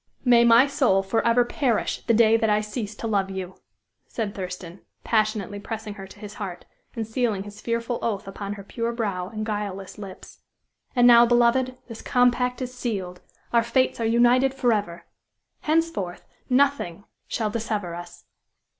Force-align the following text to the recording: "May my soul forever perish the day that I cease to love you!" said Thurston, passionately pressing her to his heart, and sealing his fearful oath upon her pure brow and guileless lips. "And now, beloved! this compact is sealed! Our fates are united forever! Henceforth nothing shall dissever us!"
"May 0.25 0.43
my 0.43 0.65
soul 0.65 1.03
forever 1.03 1.45
perish 1.45 2.03
the 2.07 2.13
day 2.15 2.35
that 2.35 2.49
I 2.49 2.59
cease 2.59 2.95
to 2.95 3.05
love 3.05 3.29
you!" 3.29 3.57
said 4.07 4.33
Thurston, 4.33 4.81
passionately 5.03 5.59
pressing 5.59 5.93
her 5.93 6.07
to 6.07 6.17
his 6.19 6.33
heart, 6.41 6.65
and 6.95 7.05
sealing 7.05 7.43
his 7.43 7.61
fearful 7.61 7.99
oath 8.01 8.27
upon 8.27 8.53
her 8.53 8.63
pure 8.63 8.93
brow 8.93 9.29
and 9.29 9.45
guileless 9.45 9.99
lips. 9.99 10.39
"And 10.95 11.05
now, 11.05 11.27
beloved! 11.27 11.77
this 11.87 12.01
compact 12.01 12.63
is 12.63 12.73
sealed! 12.73 13.21
Our 13.53 13.61
fates 13.61 13.99
are 14.01 14.05
united 14.05 14.55
forever! 14.55 15.05
Henceforth 15.59 16.25
nothing 16.49 17.03
shall 17.27 17.51
dissever 17.51 17.93
us!" 17.93 18.25